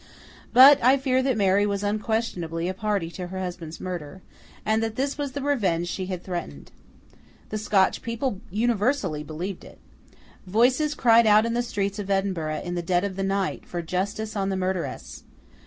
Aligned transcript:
But, 0.51 0.83
I 0.83 0.97
fear 0.97 1.21
that 1.21 1.37
Mary 1.37 1.63
was 1.67 1.83
unquestionably 1.83 2.67
a 2.67 2.73
party 2.73 3.11
to 3.11 3.27
her 3.27 3.37
husband's 3.37 3.79
murder, 3.79 4.23
and 4.65 4.81
that 4.81 4.95
this 4.95 5.15
was 5.15 5.33
the 5.33 5.43
revenge 5.43 5.87
she 5.89 6.07
had 6.07 6.23
threatened. 6.23 6.71
The 7.49 7.59
Scotch 7.59 8.01
people 8.01 8.41
universally 8.49 9.21
believed 9.23 9.63
it. 9.63 9.77
Voices 10.47 10.95
cried 10.95 11.27
out 11.27 11.45
in 11.45 11.53
the 11.53 11.61
streets 11.61 11.99
of 11.99 12.09
Edinburgh 12.09 12.63
in 12.63 12.73
the 12.73 12.81
dead 12.81 13.03
of 13.03 13.15
the 13.15 13.21
night, 13.21 13.63
for 13.67 13.83
justice 13.83 14.35
on 14.35 14.49
the 14.49 14.57
murderess. 14.57 15.21